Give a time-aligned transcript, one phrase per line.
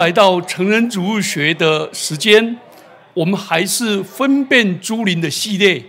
[0.00, 2.58] 来到成人主物学的时间，
[3.12, 5.84] 我们还是分辨诸灵的系列。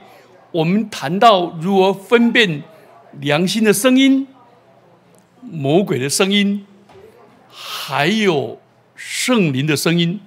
[0.52, 2.62] 我们谈到如何分辨
[3.22, 4.28] 良心的声音、
[5.40, 6.66] 魔鬼的声音，
[7.50, 8.60] 还有
[8.98, 10.20] 圣灵的声音。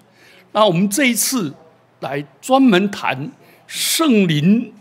[0.52, 1.52] 那我们这一次
[2.00, 3.30] 来专门谈
[3.66, 4.72] 圣灵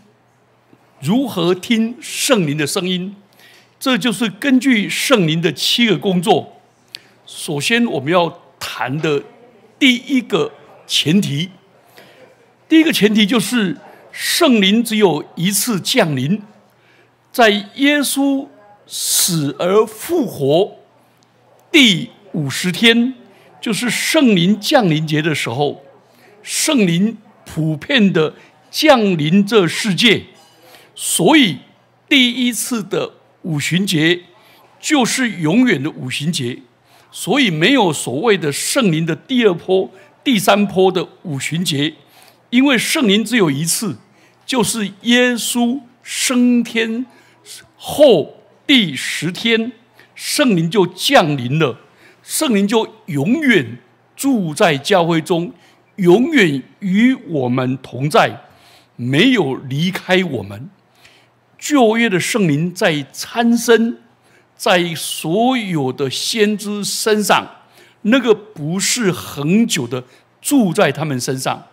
[1.02, 3.14] 如何听圣灵的声音。
[3.78, 6.54] 这就是根据圣灵的七个工作。
[7.26, 9.22] 首先，我们要谈的
[9.78, 10.50] 第一个
[10.86, 11.50] 前提，
[12.66, 13.76] 第一个前提就是
[14.10, 16.42] 圣灵只有一次降临，
[17.30, 18.48] 在耶稣
[18.86, 20.78] 死而复活
[21.70, 23.12] 第五十天，
[23.60, 25.84] 就是圣灵降临节的时候，
[26.42, 28.34] 圣灵普遍的
[28.70, 30.24] 降临这世界，
[30.94, 31.58] 所以
[32.08, 34.22] 第一次的五旬节
[34.80, 36.60] 就是永远的五旬节。
[37.16, 39.88] 所以没有所谓的圣灵的第二波、
[40.24, 41.94] 第三波的五旬节，
[42.50, 43.96] 因为圣灵只有一次，
[44.44, 47.06] 就是耶稣升天
[47.76, 48.34] 后
[48.66, 49.70] 第十天，
[50.16, 51.78] 圣灵就降临了，
[52.24, 53.78] 圣灵就永远
[54.16, 55.52] 住在教会中，
[55.94, 58.40] 永远与我们同在，
[58.96, 60.68] 没有离开我们。
[61.56, 63.98] 旧约的圣灵在参生。
[64.56, 67.46] 在所有的先知身上，
[68.02, 70.04] 那个不是恒久的
[70.40, 71.64] 住在他们身上，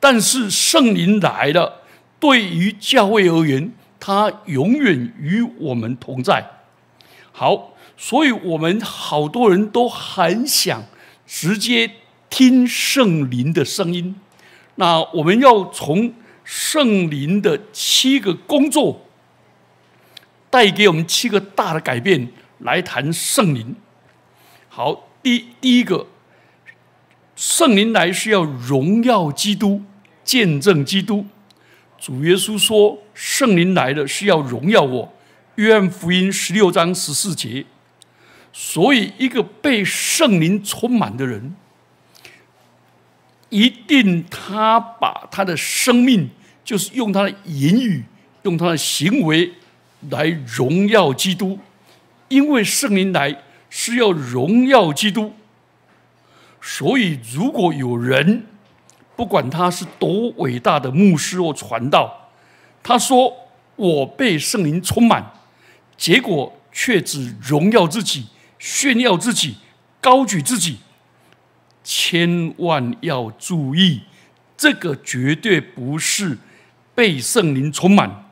[0.00, 1.82] 但是圣灵来了，
[2.18, 6.44] 对于教会而言，他永远与我们同在。
[7.32, 10.84] 好，所以我们好多人都很想
[11.26, 11.90] 直接
[12.28, 14.16] 听圣灵的声音。
[14.76, 19.06] 那我们要从圣灵的七个工作。
[20.52, 23.74] 带给我们七个大的改变，来谈圣灵。
[24.68, 26.06] 好，第第一个，
[27.34, 29.80] 圣灵来是要荣耀基督，
[30.22, 31.24] 见证基督。
[31.98, 35.14] 主耶稣说，圣灵来了是要荣耀我。
[35.54, 37.64] 约翰福音十六章十四节。
[38.52, 41.56] 所以，一个被圣灵充满的人，
[43.48, 46.28] 一定他把他的生命，
[46.62, 48.04] 就是用他的言语，
[48.42, 49.50] 用他的行为。
[50.10, 51.58] 来荣耀基督，
[52.28, 55.32] 因为圣灵来是要荣耀基督，
[56.60, 58.46] 所以如果有人
[59.14, 62.30] 不管他是多伟大的牧师或传道，
[62.82, 63.32] 他说
[63.76, 65.32] 我被圣灵充满，
[65.96, 68.26] 结果却只荣耀自己、
[68.58, 69.56] 炫耀自己、
[70.00, 70.78] 高举自己，
[71.84, 74.02] 千万要注意，
[74.56, 76.38] 这个绝对不是
[76.94, 78.30] 被圣灵充满。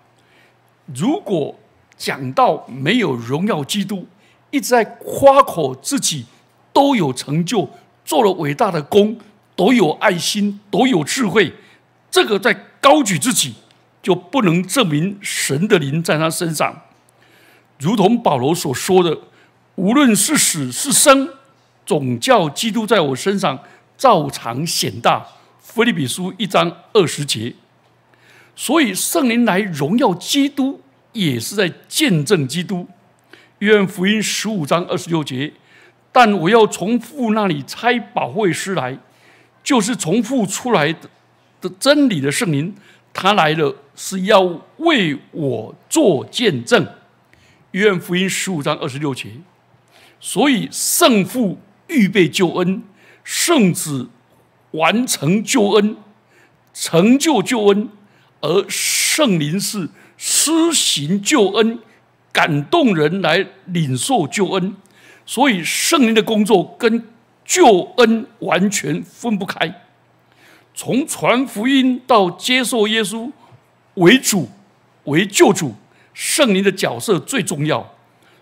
[0.86, 1.59] 如果
[2.00, 4.06] 讲到没有荣耀基督，
[4.50, 6.24] 一直在夸口自己
[6.72, 7.68] 都有成就，
[8.06, 9.18] 做了伟大的功，
[9.54, 11.52] 都有爱心，都有智慧，
[12.10, 13.52] 这个在高举自己，
[14.02, 16.74] 就不能证明神的灵在他身上。
[17.78, 19.18] 如同保罗所说的
[19.76, 21.28] ：“无论是死是生，
[21.84, 23.58] 总叫基督在我身上
[23.98, 25.26] 照常显大。”
[25.60, 27.54] 菲利比书一章二十节。
[28.56, 30.80] 所以圣灵来荣耀基督。
[31.12, 32.86] 也是在见证基督。
[33.58, 35.52] 约翰福音十五章二十六节，
[36.10, 38.98] 但我要从父那里差保惠师来，
[39.62, 41.10] 就是从父出来的
[41.60, 42.74] 的真理的圣灵，
[43.12, 46.86] 他来了是要为我做见证。
[47.72, 49.28] 约翰福音十五章二十六节，
[50.18, 52.82] 所以圣父预备救恩，
[53.22, 54.08] 圣子
[54.70, 55.96] 完成救恩，
[56.72, 57.90] 成就救恩，
[58.40, 59.90] 而圣灵是。
[60.22, 61.78] 施行救恩，
[62.30, 64.76] 感动人来领受救恩，
[65.24, 67.02] 所以圣灵的工作跟
[67.42, 69.82] 救恩完全分不开。
[70.74, 73.32] 从传福音到接受耶稣
[73.94, 74.50] 为主
[75.04, 75.74] 为救主，
[76.12, 77.94] 圣灵的角色最重要。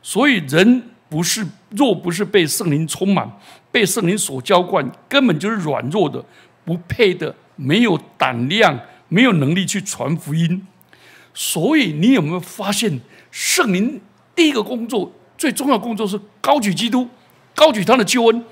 [0.03, 3.31] 所以人不是若不是被圣灵充满，
[3.71, 6.24] 被圣灵所浇灌，根本就是软弱的，
[6.65, 10.66] 不配的，没有胆量，没有能力去传福音。
[11.34, 14.01] 所以，你有没有发现，圣灵
[14.34, 17.09] 第一个工作、最重要的工作是高举基督，
[17.54, 18.45] 高举他的救恩，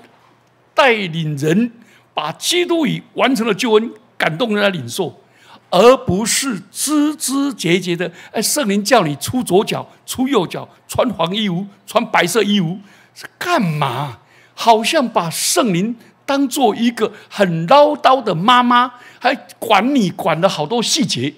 [0.73, 1.71] 带领人
[2.13, 5.21] 把基督已完成了救恩感动人来领受，
[5.69, 8.11] 而不是枝枝节节的。
[8.31, 12.79] 哎，圣灵叫你出左脚、出右脚，穿黄衣服、穿白色衣服，
[13.13, 14.19] 是干嘛？
[14.53, 15.95] 好像把圣灵
[16.25, 21.33] 当做一个很唠叨的妈妈，还管你管了好多细节。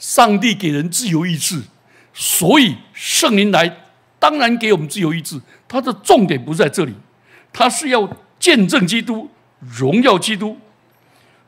[0.00, 1.62] 上帝给人自由意志，
[2.14, 3.84] 所以圣灵来，
[4.18, 5.40] 当然给我们自由意志。
[5.68, 6.94] 它的重点不在这里，
[7.52, 9.30] 它是要见证基督，
[9.60, 10.58] 荣耀基督。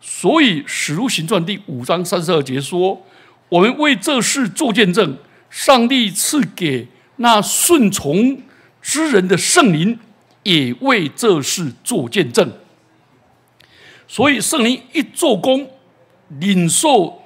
[0.01, 3.03] 所以《使徒行传》第五章三十二节说
[3.49, 5.17] ：“我们为这事做见证，
[5.49, 8.43] 上帝赐给那顺从
[8.83, 9.99] 之人的圣灵，
[10.43, 12.53] 也为这事做见证。”
[14.07, 15.71] 所以圣灵一做工，
[16.29, 17.22] 领受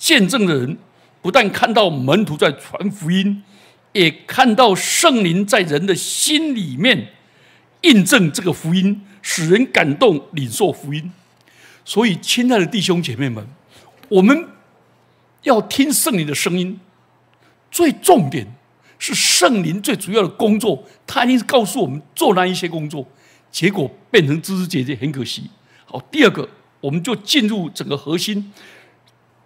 [0.00, 0.78] 见证的人，
[1.20, 3.44] 不但看到门徒在传福音，
[3.92, 7.12] 也看到圣灵在人的心里面
[7.82, 11.12] 印证这个福音，使人感动领受福音。
[11.84, 13.46] 所以，亲爱的弟兄姐妹们，
[14.08, 14.48] 我们
[15.42, 16.80] 要听圣灵的声音。
[17.70, 18.46] 最重点
[18.98, 23.06] 是圣灵最主要的工作，他一定是告诉我们做那一些工作，
[23.50, 25.50] 结果变成枝枝节节，很可惜。
[25.84, 26.48] 好，第二个，
[26.80, 28.50] 我们就进入整个核心。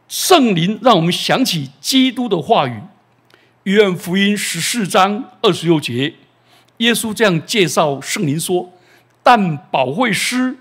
[0.08, 2.80] 圣灵让我们想起基督的话语，
[3.64, 6.14] 约翰福音十四章二十六节，
[6.78, 8.72] 耶稣这样介绍圣灵说
[9.22, 10.56] ：“但保惠师。”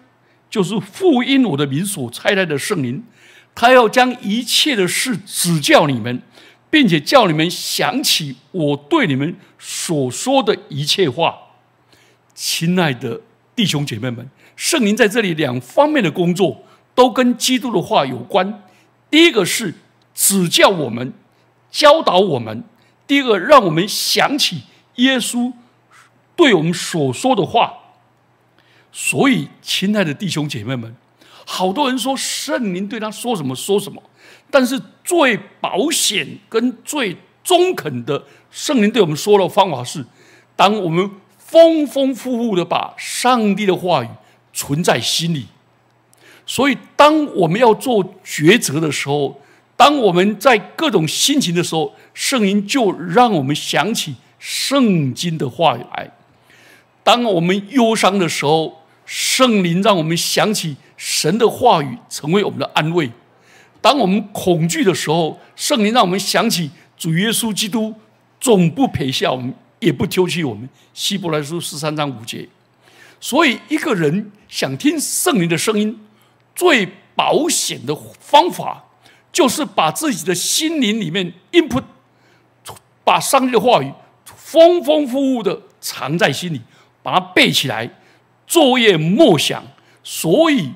[0.50, 3.04] 就是父因我的名所差来的圣灵，
[3.56, 6.22] 他要将一切的事指教你们，
[6.70, 11.36] 并且叫你们想起我对你们所说的一切话。
[12.36, 13.20] 亲爱的
[13.56, 16.64] 弟兄姐妹们，圣灵在这里两方面的工作
[16.94, 18.62] 都跟基督的话有关。
[19.14, 19.76] 第一个是
[20.16, 21.14] 指教我们、
[21.70, 22.64] 教导我们；
[23.06, 24.64] 第二个让我们想起
[24.96, 25.54] 耶稣
[26.36, 27.72] 对我们所说的话。
[28.92, 30.96] 所以，亲爱的弟兄姐妹们，
[31.46, 34.02] 好多人说圣灵对他说什么说什么，
[34.50, 40.04] 但是最保险跟最中肯的圣灵对我们说的方法是：
[40.56, 44.08] 当我们丰丰富富的把上帝的话语
[44.52, 45.46] 存在心里。
[46.46, 49.42] 所以，当我们要做抉择的时候，
[49.78, 56.12] 当我们在各种心情的时候，圣灵就让我们想起圣经的话语来；
[57.04, 63.08] 当我们忧伤的时候，圣灵让我们想起神的话语，成为我们的安慰；
[63.82, 67.94] 当我们恐惧的时候，圣灵让我们想起主耶稣基督，
[68.40, 70.68] 总不撇下我们，也不丢弃我们。
[70.94, 72.48] 希伯来书十三章五节。
[73.20, 75.98] 所以，一个人想听圣灵的声音，
[76.56, 78.86] 最保险的方法，
[79.32, 81.84] 就是把自己的心灵里面 input，
[83.04, 83.92] 把上帝的话语
[84.26, 86.62] 丰丰富富的藏在心里，
[87.02, 87.90] 把它背起来。
[88.46, 89.64] 作业默想，
[90.04, 90.72] 所以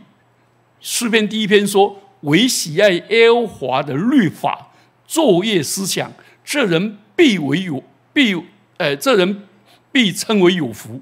[0.79, 4.69] 诗篇第一篇说：“唯喜爱耶和华的律法，
[5.05, 6.11] 作业思想，
[6.43, 7.83] 这人必为有
[8.13, 8.35] 必，
[8.77, 9.47] 呃，这人
[9.91, 11.01] 必称为有福。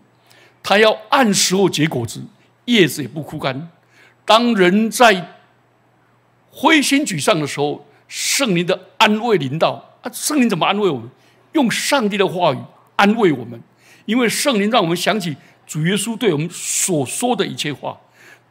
[0.64, 2.24] 他要按时候结果子，
[2.66, 3.70] 叶子也不枯干。
[4.26, 5.38] 当人在
[6.52, 10.12] 灰心沮丧的时候，圣灵的安慰临到啊！
[10.12, 11.10] 圣灵怎么安慰我们？
[11.54, 12.58] 用上帝的话语
[12.98, 13.62] 安慰我们，
[14.06, 15.38] 因为圣灵让我们想起。
[15.68, 18.00] 主耶稣对我们所说的一切话，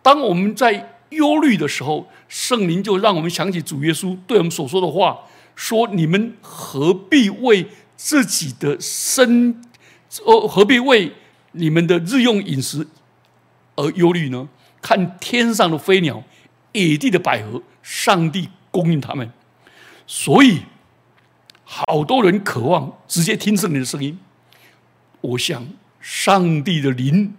[0.03, 5.21] 当我们在忧虑的时候，圣灵就让我们想起主耶稣对我们所说的话：
[5.55, 9.63] 说你们何必为自己的身，
[10.27, 11.13] 呃，何必为
[11.53, 12.85] 你们的日用饮食
[13.77, 14.49] 而忧虑呢？
[14.85, 16.23] 看天上的飞鸟，
[16.73, 19.33] 野地的百合，上帝供应他们。
[20.07, 20.61] 所以，
[21.65, 24.19] 好多人渴望直接听圣灵的声音。
[25.23, 25.67] 我想。
[26.07, 27.35] 上帝的灵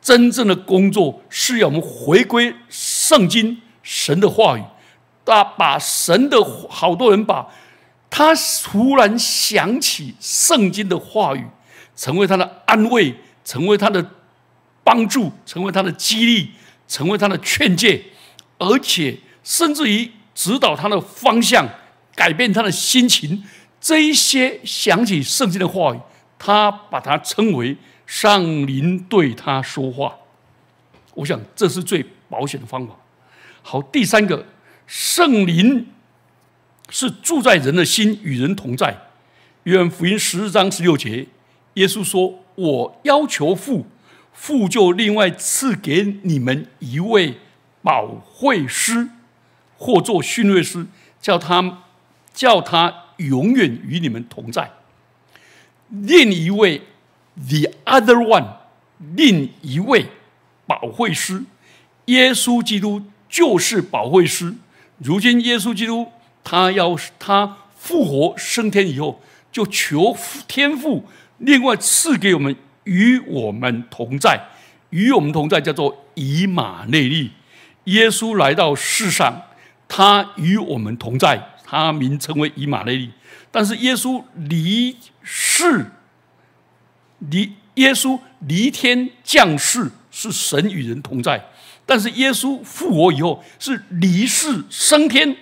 [0.00, 4.62] 真正的工作是要我们回归圣经神的话语，
[5.22, 7.46] 大把神的好多人把
[8.08, 8.32] 他
[8.64, 11.46] 突然想起圣经的话语，
[11.94, 14.12] 成为他的安慰，成为他的
[14.82, 16.52] 帮助，成为他的激励，
[16.90, 18.02] 成为他的劝诫，
[18.58, 21.66] 而且甚至于指导他的方向，
[22.14, 23.42] 改变他的心情。
[23.80, 26.00] 这一些想起圣经的话语，
[26.38, 27.76] 他把它称为。
[28.10, 30.16] 上灵对他说话，
[31.14, 32.96] 我想这是最保险的方法。
[33.62, 34.44] 好，第三个，
[34.84, 35.86] 圣灵
[36.88, 39.00] 是住在人的心，与人同在。
[39.62, 41.24] 约翰福音十四章十六节，
[41.74, 43.86] 耶稣说：“我要求父，
[44.32, 47.38] 父就另外赐给你们一位
[47.82, 49.08] 保惠师，
[49.76, 50.86] 或做训诲师，
[51.20, 51.84] 叫他
[52.32, 54.70] 叫他永远与你们同在。
[55.88, 56.82] 另一位。”
[57.48, 58.56] The other one，
[59.14, 60.08] 另一位
[60.66, 61.44] 保惠师，
[62.06, 64.56] 耶稣基督就是保惠师。
[64.98, 66.08] 如今耶稣基督
[66.44, 70.14] 他要他复活升天以后，就求
[70.46, 71.06] 天父
[71.38, 72.54] 另外赐给我们
[72.90, 74.48] 与我们同在，
[74.90, 77.30] 与我们同在叫做以马内利。
[77.84, 79.42] 耶稣来到世上，
[79.86, 83.10] 他与我们同在，他名称为以马内利。
[83.52, 85.86] 但是耶稣离世。
[87.30, 91.40] 离耶稣离天降世是神与人同在，
[91.86, 95.36] 但是耶稣复活以后是离世升天。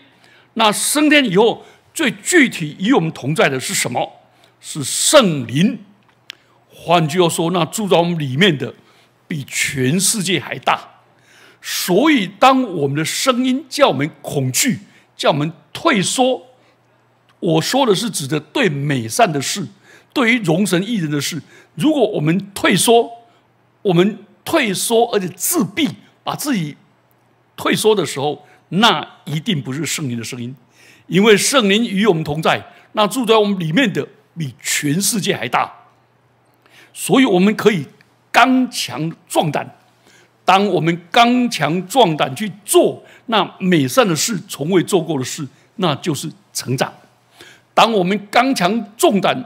[0.55, 1.65] 那升天以后，
[1.95, 4.21] 最具体与我们同在的是什么？
[4.61, 5.79] 是圣灵。
[6.89, 8.73] 换句话说，那住在我们里面的
[9.27, 10.89] 比全世界还大。
[11.61, 14.79] 所以，当我们的声音叫我们恐惧，
[15.15, 16.47] 叫我们退缩，
[17.41, 19.67] 我说的是指的对美善的事，
[20.15, 21.43] 对于容神益人的事。
[21.75, 23.11] 如果我们退缩，
[23.83, 25.91] 我们退缩而且自闭，
[26.25, 26.75] 把自己
[27.55, 30.57] 退缩的时候，那一定不是圣灵的声音，
[31.07, 35.71] 因为圣灵与我们同在，那住在我们里面的比全世界还大，
[36.93, 37.87] 所以我们可以
[38.33, 39.77] 刚强壮胆。
[40.45, 46.93] 当我们刚强壮胆去做那美善的事，从未做过的事，那就是成长。
[47.75, 49.37] 当我们刚强壮胆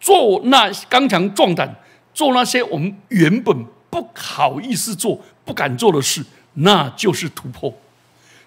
[0.00, 1.74] 做那刚强壮胆
[2.14, 6.24] 做那些我们原本不好意思做、不敢做的事，
[6.54, 7.74] 那就是突破。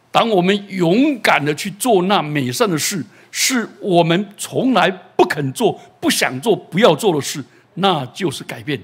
[0.10, 7.43] 当我们勇敢的去做那美善的事，是我们从来不肯做、不想做、不要做的事，
[7.79, 8.81] 那就是改变。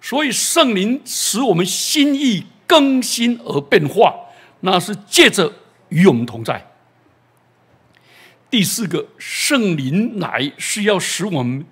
[0.00, 4.14] 所以圣灵使我们心意更新而变化，
[4.60, 5.52] 那是借着
[5.88, 6.64] 与我们同在。
[8.50, 11.66] 第四个，圣灵来是要使我们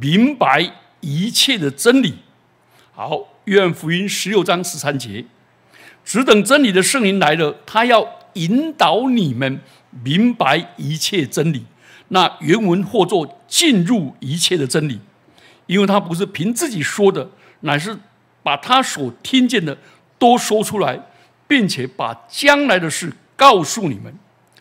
[0.00, 2.14] 明白一切的真理。
[2.92, 5.24] 好，约翰福音十六章十三节，
[6.04, 9.60] 只等真理的圣灵来了，他要引导你们
[10.04, 11.64] 明白一切真理。
[12.08, 15.00] 那原文或作进入一切的真理，
[15.72, 17.28] 因为他不是凭自己说的。
[17.60, 17.96] 乃是
[18.42, 19.78] 把他所听见的
[20.18, 21.00] 都说出来，
[21.46, 24.12] 并且把将来的事告诉你们。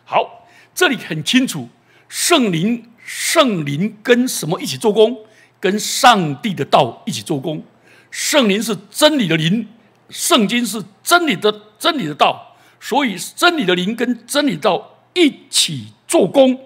[0.05, 1.67] 好，这里很清楚，
[2.07, 5.17] 圣灵圣灵跟什么一起做工？
[5.59, 7.63] 跟上帝的道一起做工。
[8.11, 9.67] 圣灵是真理的灵，
[10.09, 16.59] 圣经是真理的真理的道，所以真理的灵跟真理道一起做工。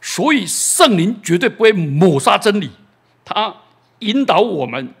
[0.00, 2.70] 所以圣灵绝对不会抹杀真理，
[3.24, 3.54] 他
[4.00, 4.94] 引导我们。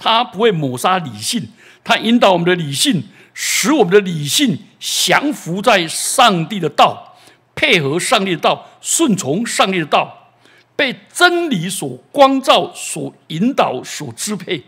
[0.00, 1.48] 他不会抹杀理性，
[1.82, 3.02] 他引导我们的理性，
[3.34, 7.16] 使我们的理性降服在上帝的道，
[7.56, 10.30] 配合上帝的道，顺从上帝的道，
[10.76, 14.62] 被真理所光照、所引导、所支配。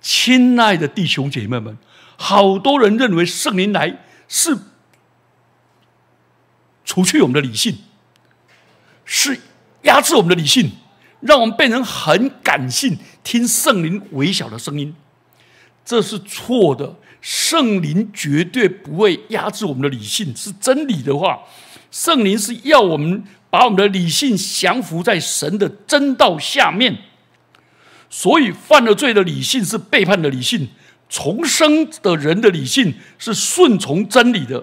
[0.00, 1.76] 亲爱的弟兄姐妹们，
[2.16, 4.56] 好多人认为圣灵来是
[6.84, 7.78] 除去我们的理性，
[9.04, 9.40] 是
[9.82, 10.70] 压制我们的理性。
[11.24, 14.94] 让我们变成很感性，听圣灵微小的声音，
[15.84, 16.94] 这是错的。
[17.22, 21.38] 圣灵绝对不会压制我们的理性，是真理的话。
[21.90, 26.94] 圣灵是要我们把我们的理性降服在神的真道下面。
[28.10, 30.68] 所以犯了罪的理性是背叛的理性，
[31.08, 34.62] 重生的人的理性是顺从真理的。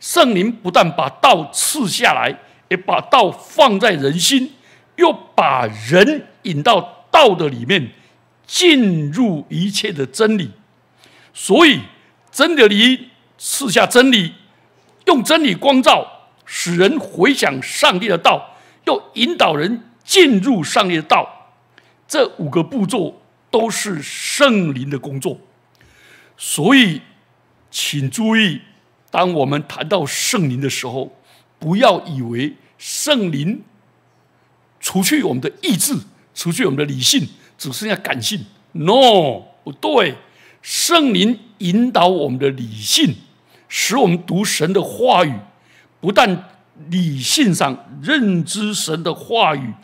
[0.00, 2.34] 圣灵不但把道赐下来，
[2.70, 4.50] 也把道放在人心。
[4.98, 7.92] 又把人引到道的里面，
[8.46, 10.50] 进入一切的真理。
[11.32, 11.80] 所以，
[12.32, 14.34] 真的理赐下真理，
[15.06, 21.52] 用真理光照，使人回想上帝的道，又引导人进入上帝的道。
[22.08, 25.38] 这五个步骤都是圣灵的工作。
[26.36, 27.02] 所以，
[27.70, 28.60] 请注意，
[29.12, 31.16] 当我们谈到圣灵的时候，
[31.60, 33.62] 不要以为圣灵。
[34.88, 35.94] 除去我们的意志，
[36.34, 37.28] 除去我们的理性，
[37.58, 38.46] 只剩下感性。
[38.72, 40.16] No，不对。
[40.62, 43.14] 圣灵引导我们的理性，
[43.68, 45.34] 使我们读神的话语，
[46.00, 46.48] 不但
[46.88, 49.74] 理性上认知神的话语，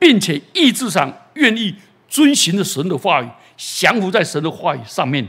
[0.00, 1.76] 并且意志上愿意
[2.08, 5.28] 遵循着神的话语，降服在神的话语上面。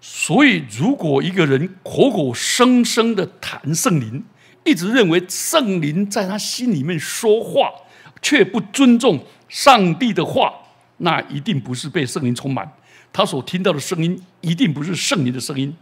[0.00, 4.24] 所以，如果一个人口口声声的谈圣灵，
[4.66, 7.72] 一直认为圣灵在他心里面说话，
[8.20, 10.52] 却不尊重上帝的话，
[10.98, 12.70] 那一定不是被圣灵充满。
[13.12, 15.74] 他所听到的声音一定不是圣灵的声音。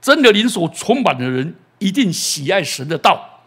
[0.00, 3.42] 真的灵所充满的人，一定喜爱神的道，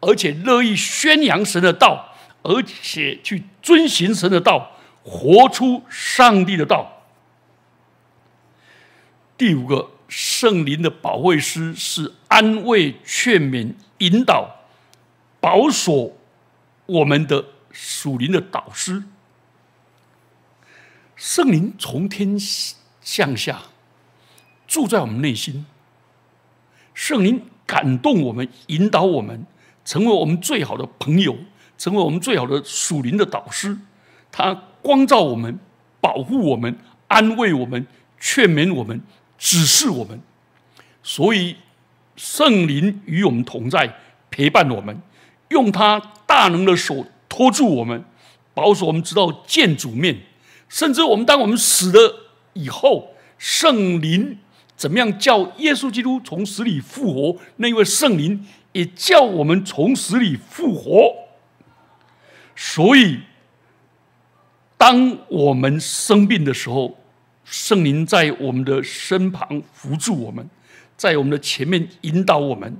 [0.00, 4.72] 而且乐意宣扬神的道，而且去遵循神的道，
[5.02, 7.02] 活出上帝的道。
[9.36, 13.74] 第五个，圣灵的保卫师是安慰、劝勉。
[14.00, 14.56] 引导、
[15.40, 16.18] 保守
[16.84, 19.04] 我们的属灵的导师，
[21.14, 22.38] 圣灵从天
[23.00, 23.62] 向下
[24.66, 25.64] 住在我们内心，
[26.92, 29.46] 圣灵感动我们，引导我们，
[29.82, 31.34] 成为我们最好的朋友，
[31.78, 33.78] 成为我们最好的属灵的导师。
[34.30, 35.58] 他光照我们，
[36.02, 37.86] 保护我们，安慰我们，
[38.20, 39.00] 劝勉我们、
[39.38, 40.20] 指示我们。
[41.02, 41.56] 所以
[42.16, 43.96] 圣灵与我们同在，
[44.30, 45.00] 陪伴我们，
[45.48, 48.04] 用他大能的手托住我们，
[48.54, 50.18] 保守我们直到见主面。
[50.68, 54.38] 甚至我们当我们死了以后，圣灵
[54.76, 57.40] 怎么样叫耶稣基督从死里复活？
[57.56, 61.14] 那位圣灵也叫我们从死里复活。
[62.56, 63.20] 所以，
[64.76, 66.98] 当我们生病的时候，
[67.46, 70.46] 圣灵在我们的身旁扶助我们，
[70.96, 72.76] 在我们的前面引导我们，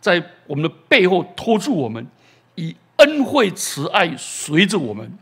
[0.00, 2.06] 在我们的背后托住我们，
[2.54, 5.18] 以恩惠慈爱随着我们。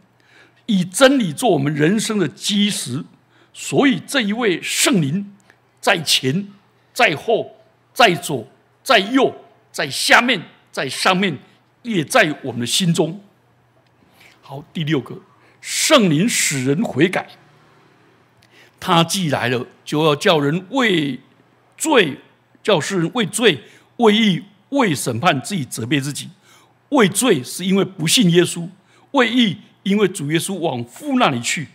[0.70, 3.02] 以真理做我们人生的基石，
[3.54, 5.34] 所以这一位圣灵
[5.80, 6.46] 在前、
[6.92, 7.56] 在后、
[7.94, 8.46] 在左、
[8.82, 9.34] 在右、
[9.72, 11.38] 在下面、在上面，
[11.80, 13.18] 也在我们的心中。
[14.42, 15.18] 好，第六个，
[15.62, 17.26] 圣灵使人悔改。
[18.80, 21.20] 他既来了，就要叫人为
[21.76, 22.18] 罪，
[22.62, 23.62] 叫世人为罪、
[23.96, 26.28] 为义、为审判自己责备自己。
[26.90, 28.68] 为罪是因为不信耶稣，
[29.12, 29.58] 为义。
[29.84, 31.66] 因为主耶稣往父那里去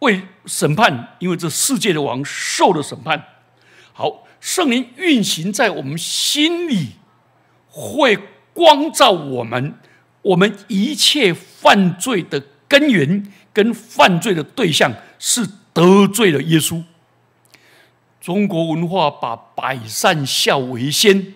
[0.00, 3.20] 为审判，因为这世界的王受了审判。
[3.92, 6.90] 好，圣灵运行在我们心里，
[7.66, 8.16] 会
[8.52, 9.74] 光照我们，
[10.22, 15.44] 我们一切犯罪的根源跟犯罪的对象是
[15.78, 16.82] 得罪了耶稣。
[18.20, 21.34] 中国文化把百善孝为先，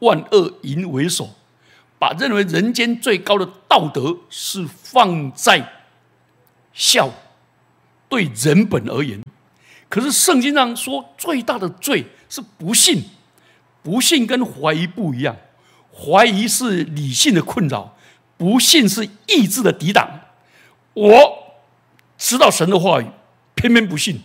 [0.00, 1.30] 万恶淫为首。
[1.98, 5.66] 把认为人间最高的道德是放在
[6.74, 7.10] 孝，
[8.08, 9.22] 对人本而言，
[9.88, 13.04] 可是圣经上说最大的罪是不信，
[13.82, 15.36] 不信跟怀疑不一样，
[15.94, 17.94] 怀疑是理性的困扰，
[18.36, 20.20] 不信是意志的抵挡。
[20.94, 21.54] 我
[22.16, 23.06] 知道神的话语，
[23.60, 24.16] 偏偏不信；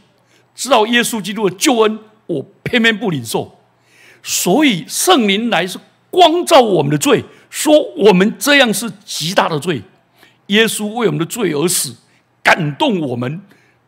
[0.56, 3.60] 知道耶稣基督的救恩，我偏偏不领受。
[4.24, 5.77] 所以圣灵来是
[6.10, 7.25] 光照我们的罪。
[7.50, 9.81] 说我们这样是极大的罪，
[10.48, 11.96] 耶稣为我们的罪而死，
[12.42, 13.42] 感动我们，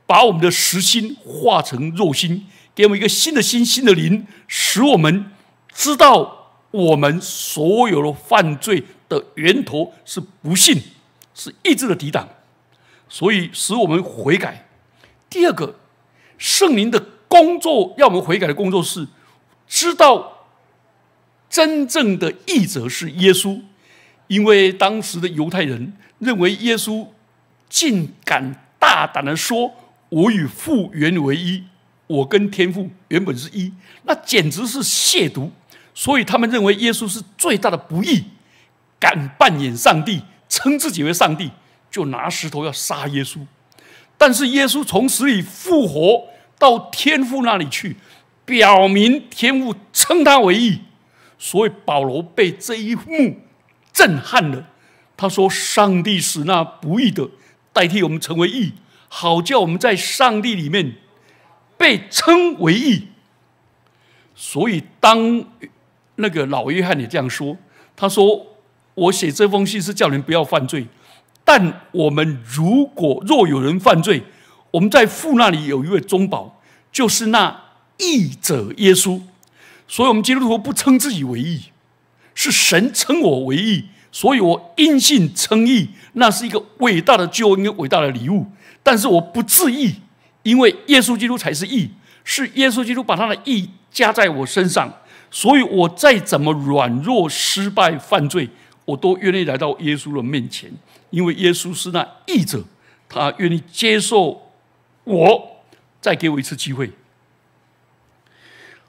[0.06, 2.46] 把我们的实心化成肉心，
[2.76, 5.32] 给我们一个新的心、新的灵，使我们
[5.74, 10.82] 知道我们所有的犯罪的源头是不信，
[11.34, 12.28] 是意志的抵挡，
[13.10, 14.67] 所以使我们悔改。
[15.38, 15.76] 第二个，
[16.40, 19.08] 圣灵的工作要我们悔改的工作是
[19.68, 20.48] 知道。
[21.48, 23.62] 真正的义者是耶稣，
[24.26, 27.08] 因为当时的犹太人认为耶稣
[27.70, 29.72] 竟敢大胆的说
[30.10, 31.64] ：“我与父原为一，
[32.08, 33.72] 我跟天父原本是一。”
[34.06, 35.52] 那简直是亵渎，
[35.94, 38.24] 所以他们认为耶稣是最大的不义，
[39.00, 41.52] 敢扮演上帝，称自己为上帝，
[41.92, 43.46] 就拿石头要杀耶稣。
[44.18, 46.28] 但是耶稣从死里复活，
[46.58, 47.96] 到天父那里去，
[48.46, 50.82] 表明天父称他为义。
[51.38, 53.38] 所以保罗被这一幕
[53.94, 54.68] 震撼了。
[55.16, 57.30] 他说：“上帝使那不义的
[57.72, 58.74] 代替我们成为义，
[59.08, 60.96] 好叫我们在上帝里面
[61.78, 63.10] 被称为义。”
[64.36, 65.46] 所以当
[66.16, 67.58] 那个老约翰也这样说，
[67.96, 68.48] 他说
[68.94, 70.88] ：“我写这封信是叫人不要犯罪，
[71.48, 74.22] 但我们如果若有人犯罪，
[74.72, 76.60] 我们在父那里有一位中保，
[76.92, 77.64] 就是那
[77.98, 79.22] 义者耶稣。”
[79.88, 81.62] 所以，我们基督徒不称自己为义，
[82.36, 88.48] 是神称我为义，所以我因信称义，那是一个伟大的救恩，一个伟大的礼物。
[88.84, 89.96] 但是我不自义，
[90.44, 91.90] 因为耶稣基督才是义，
[92.26, 94.94] 是耶稣基督把他的义加在我身上，
[95.32, 98.50] 所以我再怎么软弱、失败、犯罪，
[98.88, 100.72] 我都愿意来到耶稣的面前，
[101.10, 102.64] 因为耶稣是那义者，
[103.10, 104.54] 他愿意接受
[105.04, 105.58] 我，
[106.00, 106.92] 再给我一次机会。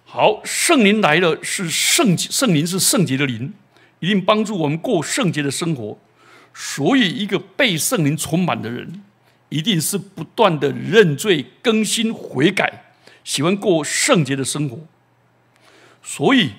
[0.04, 3.52] 好，圣灵来了，是圣圣灵是圣洁的灵，
[3.98, 5.98] 一定帮助我们过圣洁的生活。
[6.54, 9.02] 所以，一个被圣灵充满的人，
[9.48, 12.84] 一定是不断的认罪、更新、悔改，
[13.24, 14.78] 喜欢过圣洁的生活。
[16.04, 16.52] 所以，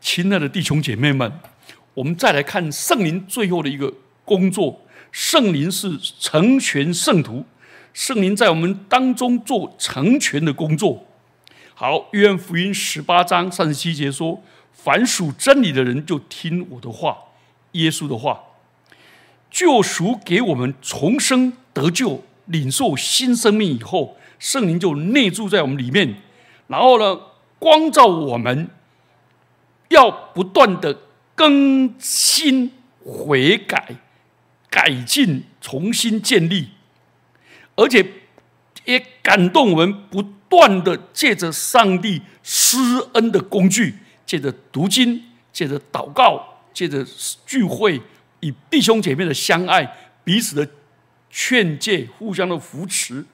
[0.00, 1.32] 亲爱的弟兄姐妹们，
[1.94, 3.92] 我们再来看圣灵最后的一个
[4.24, 4.82] 工作。
[5.12, 7.44] 圣灵是成全圣徒，
[7.92, 11.04] 圣灵在我们当中做成全的工作。
[11.74, 14.40] 好，约翰福音十八章三十七节说
[14.72, 17.16] ：“凡属真理的人，就听我的话，
[17.72, 18.40] 耶稣的话，
[19.50, 26.14] 救赎给我们重生得救，领受新生命以后，圣灵就内住在我们里面，
[26.68, 27.18] 然后呢，
[27.58, 28.68] 光照我们，
[29.88, 30.96] 要不断的
[31.40, 32.70] 更新、
[33.02, 33.96] 悔改、
[34.68, 36.68] 改进、重新建立，
[37.76, 38.06] 而且
[38.84, 42.76] 也感动我们不。”断的借着上帝施
[43.12, 43.94] 恩的工具，
[44.26, 45.22] 借着读经，
[45.52, 47.06] 借着祷告，借着
[47.46, 48.02] 聚会，
[48.40, 50.68] 以弟兄姐妹的相爱，彼此的
[51.30, 53.24] 劝诫，互相的扶持，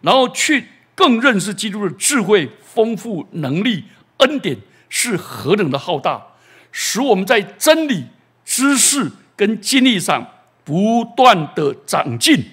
[0.00, 3.84] 然后去更认识基督的智慧、丰富能力、
[4.16, 4.56] 恩典
[4.88, 6.28] 是何等的浩大，
[6.76, 8.04] 使我们在真理、
[8.44, 10.26] 知识跟经历上
[10.64, 12.44] 不断的长进。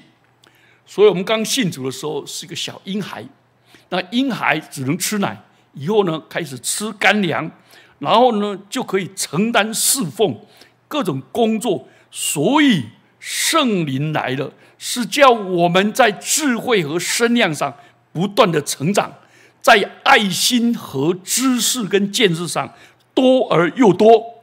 [0.85, 3.25] 所以，我们刚信主的时候是一个小婴孩，
[3.89, 5.35] 那婴孩只能吃奶，
[5.73, 7.49] 以后呢开始吃干粮，
[7.97, 10.39] 然后呢就可以承担侍奉
[10.87, 11.87] 各种工作。
[12.11, 12.83] 所以，
[13.19, 17.73] 圣灵来了，是叫我们在智慧和身量上
[18.13, 19.11] 不断的成长，
[19.61, 22.71] 在爱心和知识跟见识上
[23.21, 24.41] 多而又多。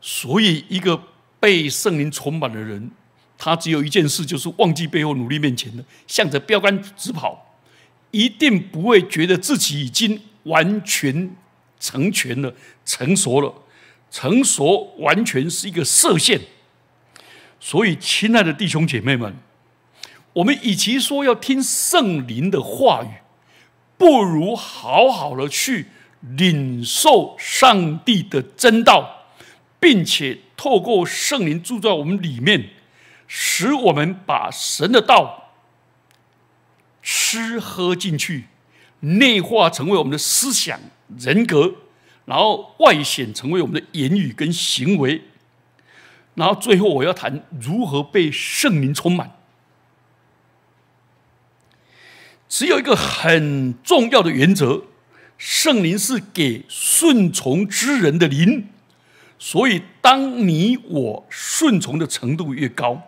[0.00, 1.02] 所以，一个
[1.40, 2.90] 被圣灵充满的人。
[3.36, 7.56] 他只有一件事，就是忘记背后，努力面前的，向着标杆直跑，
[8.10, 11.34] 一定不会觉得自己已经完全
[11.78, 13.52] 成全了、成熟了。
[14.10, 16.38] 成熟完全是一个射线。
[17.58, 19.34] 所以，亲爱的弟兄姐妹们，
[20.34, 23.08] 我们与其说要听圣灵的话语，
[23.96, 25.86] 不如好好的去
[26.20, 29.24] 领受上帝的真道，
[29.78, 32.70] 并且透过圣灵住在我们里面。
[33.32, 35.52] 使我们把神的道
[37.00, 38.46] 吃喝进去，
[38.98, 40.80] 内化成为我们的思想
[41.16, 41.74] 人格，
[42.24, 45.22] 然后外显成为我们的言语跟行为，
[46.34, 49.30] 然后最后我要谈如何被圣灵充满。
[52.48, 54.86] 只有一个很重要的原则：
[55.40, 58.68] 圣灵是给顺从之人的灵，
[59.38, 63.00] 所以当你我顺从的程度越高。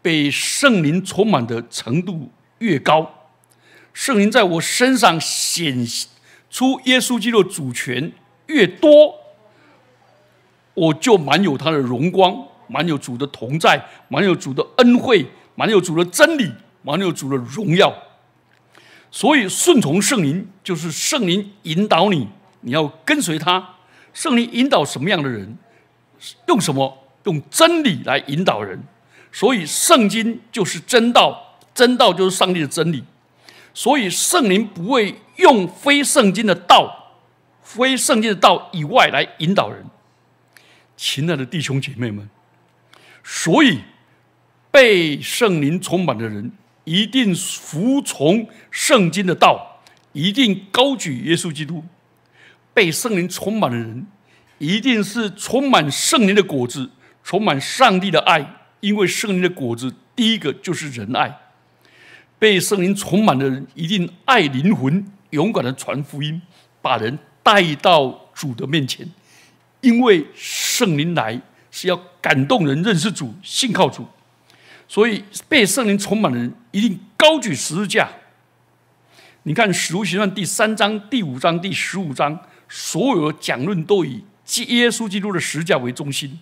[0.00, 3.28] 被圣灵充满的程度越高，
[3.92, 5.86] 圣灵在我身上显
[6.50, 8.12] 出耶稣基督主权
[8.46, 9.14] 越多，
[10.74, 15.24] 我就满有他的荣光，满有主的同在，满有主的恩惠，
[15.54, 16.52] 满有主的真理，
[16.82, 17.92] 满有主的荣耀。
[19.12, 22.26] 所以顺从圣灵，就是圣灵引导你，
[22.62, 23.76] 你要跟随他。
[24.14, 25.56] 圣灵引导什么样的人？
[26.48, 26.98] 用什么？
[27.24, 28.82] 用真理来引导人。
[29.30, 33.04] 所以，圣经就是真道，真道就是上帝的真理。
[33.74, 37.14] 所以，圣灵不会用非圣经的道、
[37.62, 39.84] 非圣经的道以外来引导人。
[40.96, 42.28] 亲爱的弟兄姐妹们，
[43.22, 43.80] 所以
[44.70, 46.52] 被圣灵充满的人，
[46.84, 49.80] 一定服从圣经的道，
[50.12, 51.84] 一定高举耶稣基督。
[52.74, 54.06] 被圣灵充满的人，
[54.58, 56.90] 一定是充满圣灵的果子，
[57.22, 58.58] 充满上帝的爱。
[58.80, 61.38] 因为圣灵的果子，第一个就是仁爱。
[62.38, 66.42] 被圣灵充满的人，一定爱灵魂，勇敢的传福音，
[66.80, 69.08] 把人带到主的面前。
[69.80, 71.40] 因为圣灵来
[71.70, 74.06] 是要感动人认识主、信靠主，
[74.92, 78.10] 所以被圣灵充满的人，一定高举十字架。
[79.44, 84.22] 你看《使徒行传》第三章、第五章、第十五章，所有的讲论都以
[84.68, 86.38] 耶稣基督的十字架为中心。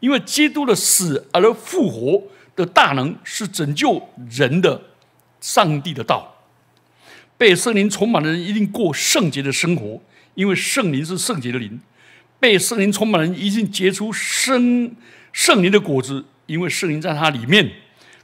[0.00, 2.22] 因为基督的死而复活
[2.54, 4.78] 的大能是拯救人的
[5.40, 6.44] 上帝的道，
[7.38, 9.98] 被圣灵充满的人一定过圣洁的生活，
[10.34, 11.80] 因为圣灵是圣洁的灵。
[12.38, 14.94] 被圣灵充满的人一定结出圣
[15.32, 17.70] 圣灵的果子，因为圣灵在他里面。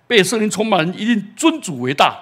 [0.08, 2.14] 被圣灵充满一定尊主为大，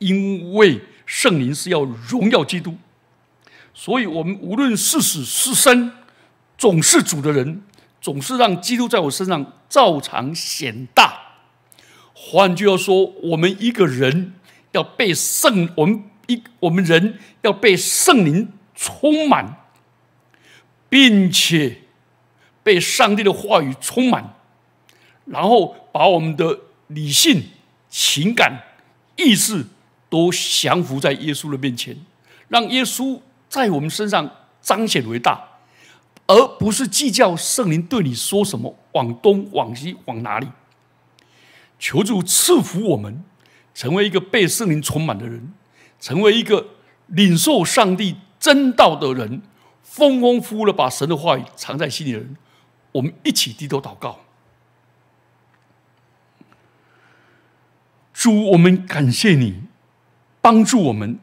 [0.00, 2.76] 因为圣灵是要荣耀基督。
[3.72, 5.92] 所以，我们无论是死是生，
[6.58, 7.62] 总是主的人。
[8.02, 11.20] 总是让基督在我身上照常显大。
[12.12, 14.34] 换句话说，我们一个人
[14.72, 19.56] 要被圣，我们一我们人要被圣灵充满，
[20.88, 21.78] 并且
[22.64, 24.34] 被上帝的话语充满，
[25.24, 26.58] 然后把我们的
[26.88, 27.42] 理性、
[27.88, 28.62] 情感、
[29.16, 29.64] 意识
[30.08, 31.96] 都降服在耶稣的面前，
[32.48, 34.30] 让耶稣在我们身上
[34.60, 35.48] 彰显为大。
[36.28, 40.48] 而不是计较圣灵对你说什么，往东往西往哪里。
[41.78, 43.24] 求主赐福我们，
[43.74, 45.52] 成为一个被圣灵充满的人，
[46.00, 46.68] 成为一个
[47.08, 49.42] 领受上帝真道的人，
[49.82, 52.36] 丰丰富富的把神的话语藏在心里的人。
[52.92, 54.20] 我们一起低头祷告，
[58.22, 59.62] 主，我们感谢你，
[60.40, 61.18] 帮助我们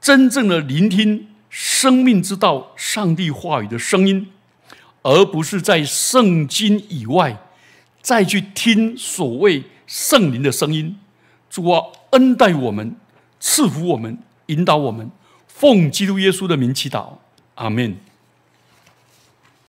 [0.00, 1.28] 真正的聆听。
[1.48, 4.26] 生命之道，上帝话语的声音，
[5.02, 7.40] 而不是在圣经以外
[8.02, 10.98] 再去听所谓圣灵的声音。
[11.48, 12.96] 主啊，恩待我们，
[13.38, 15.08] 赐福我们，引导我们。
[15.46, 17.18] 奉基督耶稣的名祈祷，
[17.54, 17.96] 阿门。